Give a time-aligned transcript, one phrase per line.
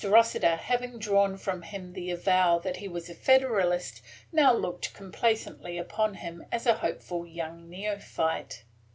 [0.03, 5.77] Rossiter, having drawn from him the avowal that he was a Federalist, now looked complacently
[5.77, 8.63] upon him as a hopeful young neophyte.